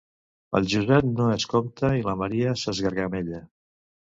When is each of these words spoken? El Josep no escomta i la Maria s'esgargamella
El 0.59 0.69
Josep 0.73 1.11
no 1.19 1.27
escomta 1.35 1.91
i 1.99 2.07
la 2.09 2.17
Maria 2.25 2.57
s'esgargamella 2.63 3.47